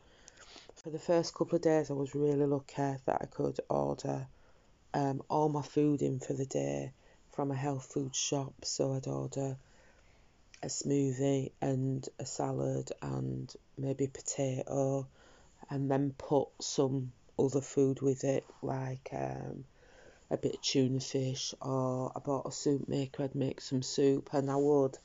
for 0.85 0.91
the 0.91 0.99
first 0.99 1.33
couple 1.33 1.55
of 1.55 1.63
days, 1.63 1.89
I 1.89 1.93
was 1.93 2.13
really 2.13 2.45
lucky 2.45 2.75
that 2.77 3.17
I 3.19 3.25
could 3.25 3.59
order 3.69 4.27
um, 4.93 5.23
all 5.29 5.49
my 5.49 5.63
food 5.63 6.03
in 6.03 6.19
for 6.19 6.33
the 6.33 6.45
day 6.45 6.93
from 7.35 7.51
a 7.51 7.55
health 7.55 7.91
food 7.93 8.15
shop. 8.15 8.53
So 8.63 8.93
I'd 8.93 9.07
order 9.07 9.57
a 10.63 10.67
smoothie 10.67 11.51
and 11.61 12.07
a 12.17 12.25
salad 12.25 12.91
and 13.01 13.53
maybe 13.77 14.07
potato, 14.07 15.07
and 15.69 15.91
then 15.91 16.13
put 16.17 16.47
some 16.61 17.11
other 17.37 17.61
food 17.61 18.01
with 18.01 18.23
it, 18.23 18.45
like 18.61 19.09
um, 19.13 19.65
a 20.31 20.37
bit 20.37 20.55
of 20.55 20.61
tuna 20.61 20.99
fish, 20.99 21.53
or 21.61 22.11
I 22.15 22.19
bought 22.19 22.47
a 22.47 22.51
soup 22.51 22.87
maker, 22.87 23.23
I'd 23.23 23.35
make 23.35 23.61
some 23.61 23.81
soup, 23.81 24.29
and 24.33 24.49
I 24.49 24.55
would 24.55 24.97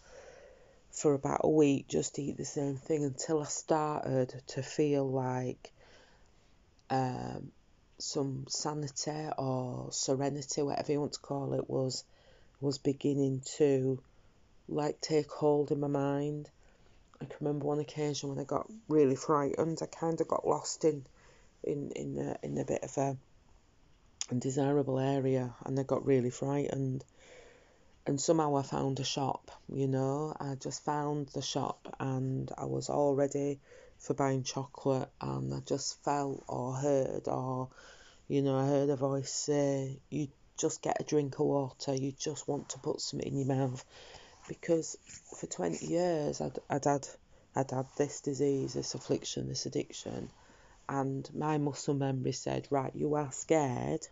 for 0.92 1.14
about 1.14 1.42
a 1.44 1.48
week 1.48 1.88
just 1.88 2.18
eat 2.18 2.36
the 2.36 2.44
same 2.44 2.76
thing 2.76 3.04
until 3.04 3.40
I 3.40 3.46
started 3.46 4.34
to 4.48 4.62
feel 4.62 5.08
like 5.08 5.70
um, 6.90 7.52
some 7.98 8.46
sanity 8.48 9.28
or 9.38 9.88
serenity, 9.92 10.62
whatever 10.62 10.92
you 10.92 11.00
want 11.00 11.12
to 11.12 11.20
call 11.20 11.54
it, 11.54 11.68
was 11.70 12.04
was 12.60 12.78
beginning 12.78 13.42
to 13.56 14.02
like 14.68 15.00
take 15.00 15.30
hold 15.30 15.70
in 15.70 15.80
my 15.80 15.88
mind. 15.88 16.48
I 17.20 17.24
can 17.24 17.36
remember 17.40 17.66
one 17.66 17.80
occasion 17.80 18.28
when 18.28 18.38
I 18.38 18.44
got 18.44 18.70
really 18.88 19.16
frightened. 19.16 19.78
I 19.82 19.86
kind 19.86 20.20
of 20.20 20.28
got 20.28 20.46
lost 20.46 20.84
in 20.84 21.04
in 21.62 21.90
in 21.92 22.18
a, 22.18 22.36
in 22.42 22.58
a 22.58 22.64
bit 22.64 22.82
of 22.82 22.96
a 22.96 23.16
undesirable 24.30 24.98
area, 24.98 25.54
and 25.64 25.78
I 25.78 25.82
got 25.82 26.06
really 26.06 26.30
frightened 26.30 27.04
and 28.06 28.20
somehow 28.20 28.56
I 28.56 28.62
found 28.62 28.98
a 28.98 29.04
shop, 29.04 29.50
you 29.68 29.86
know. 29.86 30.34
I 30.38 30.54
just 30.54 30.84
found 30.84 31.28
the 31.28 31.42
shop 31.42 31.94
and 32.00 32.50
I 32.56 32.64
was 32.64 32.88
all 32.88 33.14
ready 33.14 33.60
for 33.98 34.14
buying 34.14 34.42
chocolate 34.42 35.10
and 35.20 35.52
I 35.52 35.60
just 35.60 36.02
felt 36.02 36.42
or 36.48 36.74
heard 36.74 37.28
or 37.28 37.68
you 38.26 38.42
know, 38.42 38.56
I 38.56 38.66
heard 38.66 38.90
a 38.90 38.96
voice 38.96 39.32
say, 39.32 39.98
You 40.08 40.28
just 40.60 40.82
get 40.82 41.00
a 41.00 41.04
drink 41.04 41.38
of 41.38 41.46
water, 41.46 41.94
you 41.94 42.12
just 42.12 42.46
want 42.46 42.68
to 42.70 42.78
put 42.78 43.00
something 43.00 43.28
in 43.28 43.38
your 43.38 43.56
mouth. 43.56 43.84
Because 44.48 44.96
for 45.38 45.46
20 45.46 45.86
years 45.86 46.40
I'd, 46.40 46.58
I'd 46.68 46.84
had 46.84 47.06
I'd 47.56 47.70
had 47.70 47.86
this 47.96 48.20
disease, 48.20 48.74
this 48.74 48.94
affliction, 48.94 49.48
this 49.48 49.66
addiction, 49.66 50.30
and 50.88 51.28
my 51.34 51.58
muscle 51.58 51.94
memory 51.94 52.32
said, 52.32 52.68
right, 52.70 52.94
you 52.94 53.14
are 53.14 53.32
scared, 53.32 54.06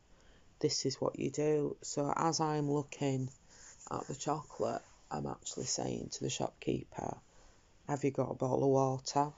this 0.60 0.86
is 0.86 1.00
what 1.00 1.18
you 1.18 1.30
do. 1.30 1.76
So 1.82 2.12
as 2.16 2.40
I'm 2.40 2.70
looking 2.70 3.30
at 3.90 4.06
the 4.06 4.14
chocolate, 4.14 4.82
I'm 5.10 5.26
actually 5.26 5.66
saying 5.66 6.10
to 6.12 6.24
the 6.24 6.30
shopkeeper, 6.30 7.16
have 7.88 8.04
you 8.04 8.10
got 8.10 8.30
a 8.30 8.34
bottle 8.34 8.64
of 8.64 8.70
water? 8.70 9.32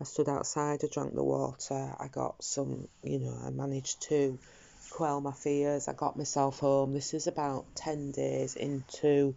I 0.00 0.04
stood 0.04 0.28
outside, 0.28 0.80
I 0.84 0.88
drank 0.92 1.14
the 1.14 1.24
water, 1.24 1.94
I 1.98 2.08
got 2.08 2.42
some, 2.42 2.88
you 3.02 3.18
know, 3.18 3.36
I 3.44 3.50
managed 3.50 4.02
to 4.02 4.38
quell 4.98 5.20
my 5.20 5.30
fears. 5.30 5.86
I 5.86 5.92
got 5.92 6.16
myself 6.16 6.58
home. 6.58 6.92
This 6.92 7.14
is 7.14 7.28
about 7.28 7.66
10 7.76 8.10
days 8.10 8.56
into 8.56 9.36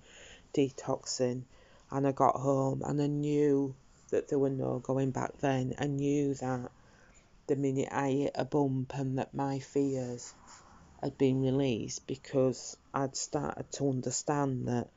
detoxing, 0.56 1.44
and 1.92 2.08
I 2.08 2.12
got 2.14 2.38
home 2.38 2.82
and 2.84 3.00
I 3.00 3.06
knew 3.06 3.76
that 4.10 4.28
there 4.28 4.40
were 4.40 4.50
no 4.50 4.80
going 4.80 5.12
back 5.12 5.38
then. 5.40 5.76
I 5.78 5.86
knew 5.86 6.34
that 6.34 6.72
the 7.46 7.56
minute 7.56 7.90
I 7.92 8.10
hit 8.10 8.32
a 8.34 8.44
bump 8.44 8.94
and 8.96 9.20
that 9.20 9.36
my 9.36 9.60
fears 9.60 10.34
had 11.00 11.20
been 11.20 11.44
released 11.44 12.08
because 12.08 12.76
I'd 12.92 13.16
started 13.16 13.72
to 13.74 13.88
understand 13.88 14.68
that, 14.68 14.88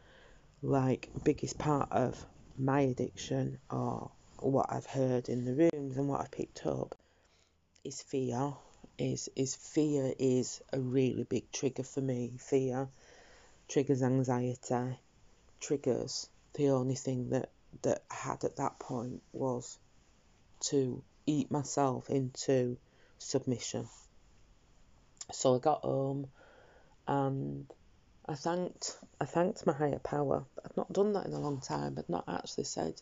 like, 0.62 1.10
biggest 1.24 1.58
part 1.58 1.92
of 1.92 2.24
my 2.56 2.80
addiction 2.80 3.58
or 3.70 4.10
what 4.38 4.72
I've 4.72 4.86
heard 4.86 5.28
in 5.28 5.44
the 5.44 5.68
rooms 5.70 5.98
and 5.98 6.08
what 6.08 6.22
I've 6.22 6.30
picked 6.30 6.64
up 6.64 6.96
is 7.84 8.00
fear 8.00 8.54
is 8.98 9.28
is 9.36 9.54
fear 9.54 10.12
is 10.18 10.62
a 10.72 10.80
really 10.80 11.24
big 11.24 11.50
trigger 11.52 11.82
for 11.82 12.00
me. 12.00 12.32
Fear 12.38 12.88
triggers 13.68 14.02
anxiety, 14.02 14.98
triggers 15.60 16.28
the 16.54 16.70
only 16.70 16.94
thing 16.94 17.30
that 17.30 17.50
that 17.82 18.02
I 18.10 18.14
had 18.14 18.44
at 18.44 18.56
that 18.56 18.78
point 18.78 19.22
was 19.32 19.78
to 20.60 21.02
eat 21.26 21.50
myself 21.50 22.08
into 22.08 22.76
submission. 23.18 23.88
So 25.32 25.56
I 25.56 25.58
got 25.58 25.80
home 25.80 26.28
and 27.08 27.66
I 28.26 28.34
thanked 28.34 28.96
I 29.20 29.24
thanked 29.24 29.66
my 29.66 29.72
higher 29.72 29.98
power. 29.98 30.44
I've 30.64 30.76
not 30.76 30.92
done 30.92 31.12
that 31.14 31.26
in 31.26 31.32
a 31.32 31.40
long 31.40 31.60
time. 31.60 31.96
I'd 31.98 32.08
not 32.08 32.24
actually 32.28 32.64
said 32.64 33.00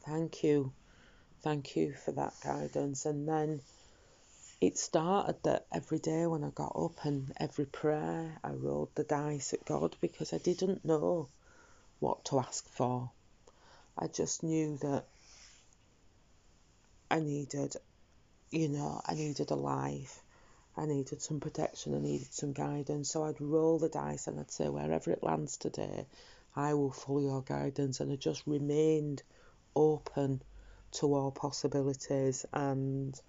thank 0.00 0.42
you, 0.42 0.72
thank 1.42 1.76
you 1.76 1.92
for 1.92 2.12
that 2.12 2.34
guidance. 2.42 3.06
And 3.06 3.28
then 3.28 3.60
it 4.60 4.76
started 4.76 5.36
that 5.44 5.66
every 5.72 6.00
day 6.00 6.26
when 6.26 6.42
I 6.42 6.50
got 6.50 6.72
up 6.74 7.04
and 7.04 7.32
every 7.36 7.66
prayer 7.66 8.38
I 8.42 8.50
rolled 8.50 8.90
the 8.94 9.04
dice 9.04 9.52
at 9.54 9.64
God 9.64 9.96
because 10.00 10.32
I 10.32 10.38
didn't 10.38 10.84
know 10.84 11.28
what 12.00 12.24
to 12.26 12.40
ask 12.40 12.68
for. 12.68 13.10
I 13.96 14.08
just 14.08 14.42
knew 14.42 14.76
that 14.78 15.04
I 17.10 17.20
needed, 17.20 17.76
you 18.50 18.68
know, 18.68 19.00
I 19.06 19.14
needed 19.14 19.50
a 19.50 19.54
life. 19.54 20.22
I 20.76 20.86
needed 20.86 21.22
some 21.22 21.40
protection, 21.40 21.94
I 21.94 21.98
needed 21.98 22.32
some 22.32 22.52
guidance. 22.52 23.10
So 23.10 23.24
I'd 23.24 23.40
roll 23.40 23.78
the 23.78 23.88
dice 23.88 24.26
and 24.26 24.38
I'd 24.38 24.50
say, 24.50 24.68
wherever 24.68 25.10
it 25.10 25.22
lands 25.22 25.56
today, 25.56 26.06
I 26.54 26.74
will 26.74 26.92
follow 26.92 27.20
your 27.20 27.42
guidance. 27.42 28.00
And 28.00 28.12
I 28.12 28.16
just 28.16 28.46
remained 28.46 29.22
open 29.74 30.42
to 30.92 31.14
all 31.14 31.30
possibilities 31.32 32.46
and 32.52 33.20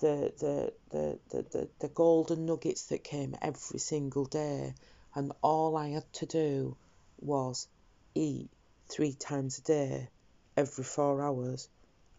the, 0.00 0.32
the, 0.38 0.72
the, 0.90 1.18
the, 1.30 1.42
the, 1.50 1.68
the 1.80 1.88
golden 1.88 2.46
nuggets 2.46 2.86
that 2.86 3.04
came 3.04 3.36
every 3.42 3.78
single 3.78 4.24
day, 4.24 4.74
and 5.14 5.32
all 5.42 5.76
I 5.76 5.88
had 5.90 6.10
to 6.14 6.26
do 6.26 6.76
was 7.20 7.68
eat 8.14 8.48
three 8.88 9.12
times 9.12 9.58
a 9.58 9.62
day, 9.62 10.08
every 10.56 10.84
four 10.84 11.22
hours, 11.22 11.68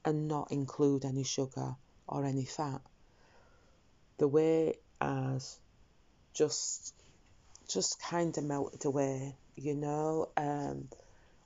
and 0.06 0.28
not 0.28 0.52
include 0.52 1.06
any 1.06 1.24
sugar 1.24 1.76
or 2.08 2.26
any 2.26 2.46
fat. 2.46 2.82
The 4.18 4.28
way 4.28 4.76
as 5.02 5.58
just 6.34 6.94
just 7.68 8.02
kind 8.02 8.38
of 8.38 8.44
melted 8.44 8.86
away, 8.86 9.36
you 9.56 9.74
know. 9.74 10.30
Um, 10.38 10.90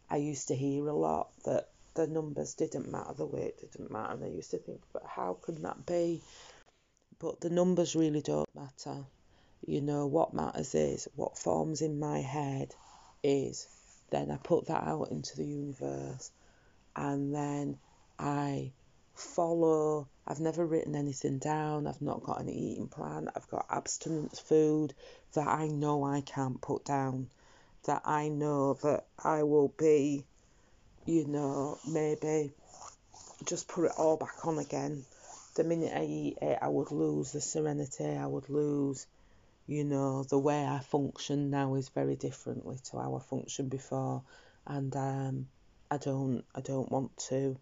I 0.10 0.18
used 0.18 0.50
to 0.50 0.56
hear 0.56 0.88
a 0.88 0.94
lot 0.94 1.30
that 1.46 1.70
the 1.98 2.06
numbers 2.06 2.54
didn't 2.54 2.92
matter, 2.92 3.14
the 3.18 3.26
weight 3.26 3.58
didn't 3.58 3.92
matter. 3.92 4.14
And 4.14 4.24
I 4.24 4.28
used 4.28 4.52
to 4.52 4.60
think, 4.60 4.82
but 4.94 5.04
how 5.04 5.34
can 5.42 5.64
that 5.64 5.86
be? 5.86 6.22
But 7.18 7.42
the 7.42 7.50
numbers 7.50 7.96
really 7.96 8.22
don't 8.22 8.48
matter. 8.56 9.04
You 9.66 9.82
know, 9.82 10.06
what 10.06 10.36
matters 10.36 10.76
is 10.76 11.08
what 11.16 11.40
forms 11.40 11.82
in 11.82 12.00
my 12.00 12.20
head 12.20 12.76
is. 13.24 13.68
Then 14.12 14.30
I 14.30 14.38
put 14.38 14.68
that 14.68 14.84
out 14.84 15.10
into 15.10 15.36
the 15.36 15.46
universe 15.46 16.32
and 16.96 17.34
then 17.34 17.80
I 18.20 18.74
follow. 19.16 20.08
I've 20.28 20.40
never 20.40 20.68
written 20.68 20.96
anything 20.96 21.40
down. 21.40 21.88
I've 21.88 22.02
not 22.02 22.24
got 22.24 22.40
an 22.40 22.50
eating 22.50 22.90
plan. 22.90 23.28
I've 23.36 23.50
got 23.50 23.66
abstinence 23.72 24.40
food 24.40 24.94
that 25.34 25.48
I 25.48 25.68
know 25.68 26.04
I 26.04 26.22
can't 26.22 26.62
put 26.62 26.86
down. 26.86 27.30
That 27.86 28.04
I 28.06 28.30
know 28.30 28.76
that 28.84 29.06
I 29.18 29.42
will 29.44 29.74
be 29.80 30.26
you 31.08 31.26
know, 31.26 31.80
maybe 31.88 32.52
just 33.46 33.70
put 33.70 33.86
it 33.86 33.94
all 33.98 34.18
back 34.18 34.46
on 34.46 34.60
again. 34.60 35.06
The 35.56 35.64
minute 35.64 35.94
I 35.96 36.04
eat 36.04 36.38
it, 36.42 36.60
I 36.62 36.68
would 36.68 36.92
lose 36.92 37.32
the 37.32 37.40
serenity, 37.40 38.06
I 38.06 38.28
would 38.28 38.50
lose, 38.50 39.08
you 39.68 39.86
know, 39.86 40.24
the 40.24 40.38
way 40.38 40.66
I 40.66 40.80
function 40.80 41.50
now 41.50 41.76
is 41.76 41.88
very 41.90 42.18
differently 42.18 42.78
to 42.92 43.00
how 43.00 43.16
I 43.16 43.20
functioned 43.22 43.70
before. 43.70 44.24
And 44.66 44.94
um, 44.98 45.48
I 45.90 45.96
don't, 45.96 46.44
I 46.54 46.60
don't 46.60 46.92
want 46.92 47.16
to, 47.30 47.58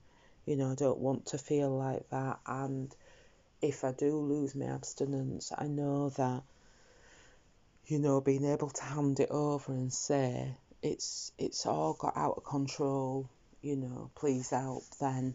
you 0.48 0.56
know, 0.56 0.72
I 0.72 0.76
don't 0.76 0.98
want 0.98 1.28
to 1.28 1.38
feel 1.38 1.70
like 1.70 2.10
that. 2.10 2.40
And 2.48 2.94
if 3.62 3.84
I 3.84 3.92
do 3.92 4.18
lose 4.18 4.56
my 4.56 4.66
abstinence, 4.66 5.52
I 5.56 5.68
know 5.68 6.10
that, 6.10 6.42
you 7.86 8.00
know, 8.00 8.22
being 8.22 8.46
able 8.46 8.72
to 8.72 8.84
hand 8.84 9.20
it 9.20 9.30
over 9.30 9.72
and 9.72 9.94
say, 9.94 10.56
it's 10.82 11.32
it's 11.40 11.66
all 11.66 11.94
got 11.94 12.16
out 12.16 12.36
of 12.38 12.44
control 12.44 13.28
you 13.66 13.76
know, 13.76 14.12
please 14.14 14.52
help, 14.52 14.84
then, 15.00 15.34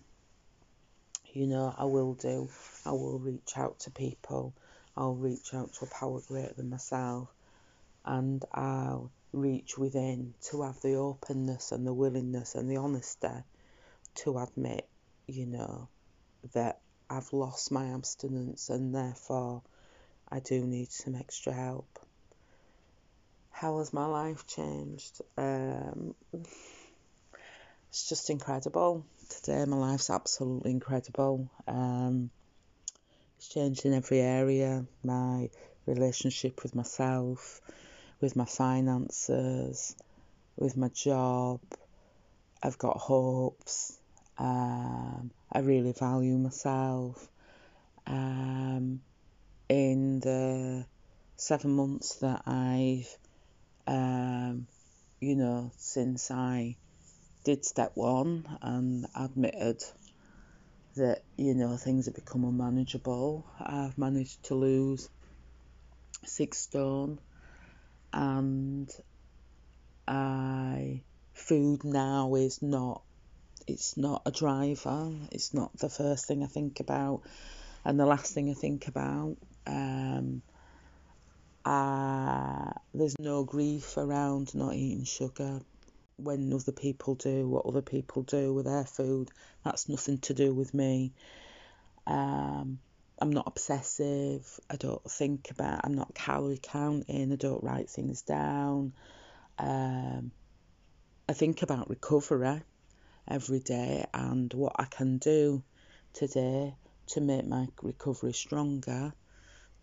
you 1.32 1.48
know, 1.48 1.74
I 1.76 1.84
will 1.86 2.14
do. 2.14 2.48
I 2.86 2.92
will 2.92 3.18
reach 3.18 3.54
out 3.56 3.80
to 3.80 3.90
people. 3.90 4.54
I'll 4.96 5.16
reach 5.16 5.52
out 5.52 5.72
to 5.74 5.86
a 5.86 5.88
power 5.88 6.20
greater 6.28 6.54
than 6.54 6.70
myself. 6.70 7.28
And 8.04 8.44
I'll 8.54 9.10
reach 9.32 9.76
within 9.76 10.34
to 10.42 10.62
have 10.62 10.80
the 10.80 10.94
openness 10.94 11.72
and 11.72 11.84
the 11.84 11.92
willingness 11.92 12.54
and 12.54 12.70
the 12.70 12.76
honesty 12.76 13.42
to 14.14 14.38
admit, 14.38 14.88
you 15.26 15.46
know, 15.46 15.88
that 16.52 16.78
I've 17.10 17.32
lost 17.32 17.72
my 17.72 17.94
abstinence 17.94 18.70
and 18.70 18.94
therefore 18.94 19.62
I 20.28 20.38
do 20.38 20.64
need 20.64 20.92
some 20.92 21.16
extra 21.16 21.52
help. 21.52 21.98
How 23.50 23.78
has 23.78 23.92
my 23.92 24.06
life 24.06 24.46
changed? 24.46 25.20
Um, 25.36 26.14
it's 27.90 28.08
just 28.08 28.30
incredible. 28.30 29.04
Today, 29.28 29.64
my 29.64 29.76
life's 29.76 30.10
absolutely 30.10 30.70
incredible. 30.70 31.50
Um, 31.66 32.30
it's 33.36 33.48
changed 33.48 33.84
in 33.84 33.94
every 33.94 34.20
area 34.20 34.86
my 35.02 35.50
relationship 35.86 36.62
with 36.62 36.72
myself, 36.76 37.60
with 38.20 38.36
my 38.36 38.44
finances, 38.44 39.96
with 40.56 40.76
my 40.76 40.88
job. 40.88 41.60
I've 42.62 42.78
got 42.78 42.96
hopes. 42.96 43.98
Um, 44.38 45.32
I 45.50 45.58
really 45.58 45.92
value 45.92 46.38
myself. 46.38 47.28
Um, 48.06 49.00
in 49.68 50.20
the 50.20 50.86
seven 51.34 51.72
months 51.72 52.16
that 52.16 52.42
I've, 52.46 53.16
um, 53.88 54.68
you 55.20 55.34
know, 55.34 55.72
since 55.76 56.30
I 56.30 56.76
did 57.44 57.64
step 57.64 57.92
one 57.94 58.46
and 58.60 59.06
admitted 59.14 59.82
that 60.96 61.22
you 61.36 61.54
know 61.54 61.76
things 61.76 62.06
have 62.06 62.14
become 62.14 62.44
unmanageable. 62.44 63.46
I've 63.58 63.96
managed 63.96 64.44
to 64.44 64.54
lose 64.54 65.08
six 66.24 66.58
stone, 66.58 67.18
and 68.12 68.90
I 70.06 71.02
food 71.32 71.84
now 71.84 72.34
is 72.34 72.60
not 72.62 73.02
it's 73.66 73.96
not 73.96 74.22
a 74.26 74.30
driver. 74.30 75.12
It's 75.32 75.54
not 75.54 75.76
the 75.78 75.88
first 75.88 76.26
thing 76.26 76.42
I 76.42 76.46
think 76.46 76.80
about, 76.80 77.22
and 77.84 77.98
the 77.98 78.06
last 78.06 78.34
thing 78.34 78.50
I 78.50 78.54
think 78.54 78.88
about. 78.88 79.36
Um, 79.66 80.42
uh, 81.64 82.70
there's 82.94 83.18
no 83.18 83.44
grief 83.44 83.96
around 83.96 84.54
not 84.54 84.74
eating 84.74 85.04
sugar 85.04 85.60
when 86.22 86.52
other 86.52 86.72
people 86.72 87.14
do 87.14 87.48
what 87.48 87.66
other 87.66 87.82
people 87.82 88.22
do 88.22 88.52
with 88.54 88.66
their 88.66 88.84
food. 88.84 89.30
That's 89.64 89.88
nothing 89.88 90.18
to 90.18 90.34
do 90.34 90.54
with 90.54 90.74
me. 90.74 91.12
Um, 92.06 92.78
I'm 93.18 93.30
not 93.30 93.46
obsessive. 93.46 94.46
I 94.68 94.76
don't 94.76 95.02
think 95.10 95.50
about. 95.50 95.80
I'm 95.84 95.94
not 95.94 96.14
calorie 96.14 96.60
counting. 96.62 97.32
I 97.32 97.36
don't 97.36 97.62
write 97.62 97.90
things 97.90 98.22
down. 98.22 98.92
Um, 99.58 100.32
I 101.28 101.32
think 101.32 101.62
about 101.62 101.90
recovery 101.90 102.62
every 103.28 103.60
day 103.60 104.06
and 104.12 104.52
what 104.54 104.72
I 104.76 104.86
can 104.86 105.18
do 105.18 105.62
today 106.12 106.74
to 107.08 107.20
make 107.20 107.46
my 107.46 107.68
recovery 107.82 108.32
stronger. 108.32 109.12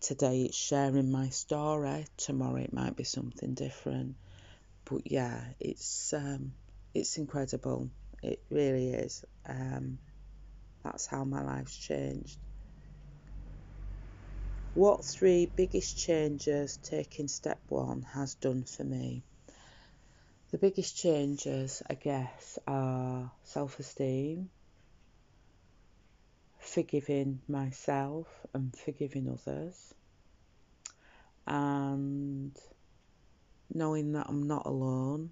Today 0.00 0.42
it's 0.42 0.56
sharing 0.56 1.10
my 1.10 1.28
story. 1.30 2.06
Tomorrow 2.16 2.56
it 2.56 2.72
might 2.72 2.96
be 2.96 3.04
something 3.04 3.54
different. 3.54 4.16
But 4.90 5.10
yeah, 5.10 5.44
it's 5.60 6.12
um, 6.14 6.52
it's 6.94 7.18
incredible. 7.18 7.90
It 8.22 8.40
really 8.50 8.90
is. 8.90 9.24
Um, 9.46 9.98
that's 10.82 11.06
how 11.06 11.24
my 11.24 11.42
life's 11.42 11.76
changed. 11.76 12.38
What 14.74 15.04
three 15.04 15.50
biggest 15.56 15.98
changes 15.98 16.78
taking 16.82 17.28
step 17.28 17.60
one 17.68 18.02
has 18.14 18.34
done 18.36 18.64
for 18.64 18.84
me? 18.84 19.24
The 20.52 20.58
biggest 20.58 20.96
changes, 20.96 21.82
I 21.90 21.94
guess, 21.94 22.58
are 22.66 23.30
self 23.44 23.78
esteem, 23.80 24.48
forgiving 26.60 27.40
myself 27.48 28.26
and 28.54 28.74
forgiving 28.74 29.28
others, 29.28 29.94
and 31.46 32.56
knowing 33.72 34.12
that 34.12 34.26
I'm 34.28 34.46
not 34.46 34.66
alone, 34.66 35.30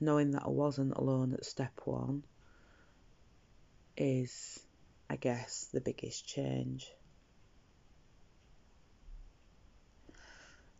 knowing 0.00 0.32
that 0.32 0.44
I 0.44 0.48
wasn't 0.48 0.96
alone 0.96 1.32
at 1.32 1.44
step 1.44 1.80
one 1.84 2.24
is, 3.96 4.60
I 5.10 5.16
guess, 5.16 5.68
the 5.72 5.80
biggest 5.80 6.26
change. 6.26 6.92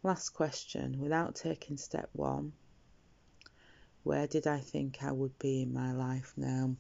Last 0.03 0.31
question 0.31 1.01
without 1.01 1.35
taking 1.35 1.77
step 1.77 2.09
one, 2.13 2.53
where 4.05 4.27
did 4.27 4.47
I 4.47 4.61
think 4.61 5.03
I 5.03 5.11
would 5.11 5.39
be 5.39 5.63
in 5.63 5.73
my 5.73 5.93
life 5.93 6.33
now? 6.37 6.77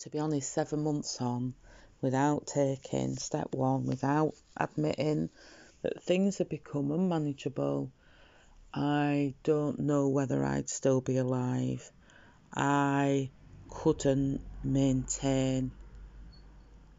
To 0.00 0.10
be 0.10 0.18
honest, 0.18 0.52
seven 0.52 0.82
months 0.82 1.20
on, 1.20 1.54
without 2.00 2.46
taking 2.46 3.16
step 3.16 3.48
one, 3.52 3.84
without 3.84 4.34
admitting 4.56 5.28
that 5.82 6.02
things 6.02 6.38
have 6.38 6.48
become 6.48 6.90
unmanageable, 6.90 7.90
I 8.80 9.34
don't 9.42 9.80
know 9.80 10.06
whether 10.08 10.44
I'd 10.44 10.70
still 10.70 11.00
be 11.00 11.16
alive. 11.16 11.90
I 12.54 13.32
couldn't 13.68 14.40
maintain 14.62 15.72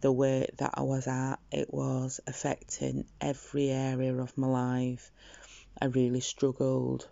the 0.01 0.11
weight 0.11 0.57
that 0.57 0.71
I 0.73 0.81
was 0.81 1.07
at, 1.07 1.39
it 1.53 1.73
was 1.73 2.19
affecting 2.27 3.05
every 3.21 3.69
area 3.69 4.13
of 4.13 4.37
my 4.37 4.47
life. 4.47 5.09
I 5.81 5.85
really 5.85 6.19
struggled 6.19 7.07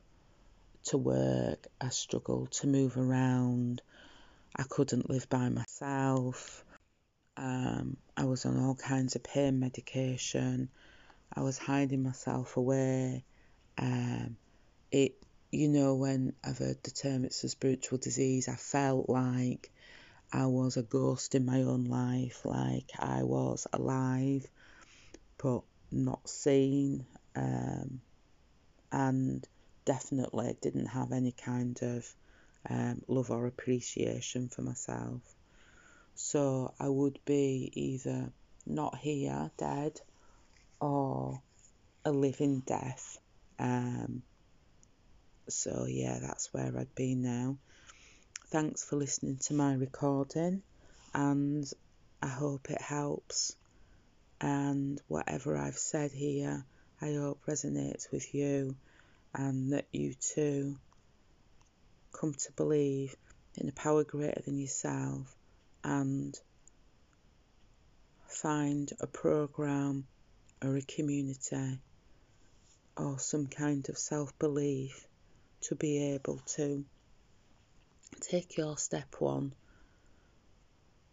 to 0.88 0.98
work, 0.98 1.66
I 1.80 1.88
struggled 1.88 2.52
to 2.60 2.68
move 2.68 2.98
around, 2.98 3.82
I 4.54 4.64
couldn't 4.64 5.10
live 5.10 5.30
by 5.30 5.48
myself. 5.48 6.66
Um, 7.38 7.96
I 8.18 8.26
was 8.26 8.46
on 8.46 8.60
all 8.60 8.76
kinds 8.76 9.16
of 9.16 9.24
pain 9.24 9.62
medication. 9.62 10.68
I 11.34 11.40
was 11.40 11.58
hiding 11.58 12.04
myself 12.04 12.58
away. 12.58 13.24
Um, 13.78 14.36
it, 14.92 15.16
you 15.52 15.70
know, 15.70 15.96
when 15.96 16.34
I've 16.44 16.58
heard 16.58 16.84
the 16.84 16.92
term 16.92 17.26
it's 17.26 17.44
a 17.44 17.50
spiritual 17.50 17.98
disease, 17.98 18.48
I 18.48 18.56
felt 18.56 19.10
like 19.10 19.72
I 20.32 20.48
was 20.48 20.78
a 20.78 20.84
ghost 20.84 21.36
in 21.36 21.46
my 21.46 21.64
own 21.64 21.86
life, 21.86 22.42
like 22.46 22.92
I 23.00 23.24
was 23.24 23.68
alive 23.74 24.48
but 25.38 25.62
not 25.92 26.28
seen, 26.28 27.06
um, 27.36 28.02
and 28.92 29.48
definitely 29.86 30.56
didn't 30.62 30.88
have 30.88 31.12
any 31.12 31.32
kind 31.32 31.78
of 31.82 32.06
um, 32.70 33.02
love 33.08 33.32
or 33.32 33.46
appreciation 33.48 34.50
for 34.50 34.62
myself. 34.62 35.22
So 36.16 36.74
I 36.80 36.90
would 36.90 37.20
be 37.26 37.72
either 37.74 38.32
not 38.66 38.98
here, 38.98 39.52
dead, 39.58 40.00
or 40.82 41.42
a 42.04 42.12
living 42.12 42.62
death. 42.62 43.20
Um, 43.60 44.24
so 45.50 45.86
yeah, 45.88 46.20
that's 46.20 46.54
where 46.54 46.74
I'd 46.78 46.96
be 46.96 47.16
now. 47.16 47.58
Thanks 48.50 48.84
for 48.84 48.96
listening 48.96 49.38
to 49.44 49.54
my 49.54 49.74
recording, 49.74 50.62
and 51.14 51.66
I 52.22 52.28
hope 52.28 52.70
it 52.70 52.82
helps. 52.82 53.56
And 54.40 55.02
whatever 55.08 55.58
I've 55.58 55.78
said 55.78 56.12
here, 56.12 56.66
I 57.02 57.14
hope 57.14 57.42
resonates 57.48 58.12
with 58.12 58.34
you, 58.34 58.76
and 59.34 59.74
that 59.74 59.88
you 59.92 60.14
too 60.14 60.78
come 62.12 62.34
to 62.34 62.52
believe 62.54 63.16
in 63.56 63.70
a 63.70 63.72
power 63.72 64.04
greater 64.04 64.42
than 64.46 64.58
yourself 64.58 65.36
and 65.84 66.40
find 68.28 68.92
a 69.00 69.08
program 69.08 70.06
or 70.64 70.76
a 70.76 70.82
community 70.82 71.80
or 72.96 73.20
some 73.20 73.48
kind 73.48 73.88
of 73.90 73.98
self 73.98 74.38
belief 74.40 75.07
to 75.62 75.76
be 75.76 76.14
able 76.14 76.40
to 76.56 76.86
Take 78.22 78.58
your 78.58 78.78
step 78.78 79.16
one 79.20 79.54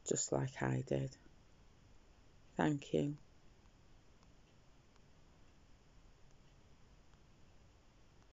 just 0.09 0.33
like 0.33 0.63
I 0.63 0.83
did. 0.87 1.17
Thank 2.57 2.93
you. 2.93 3.17